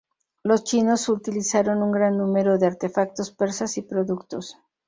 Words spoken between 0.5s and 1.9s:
chinos utilizaron